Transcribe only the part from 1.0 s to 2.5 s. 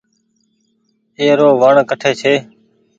اي رو وڻ ڪٺي ڇي۔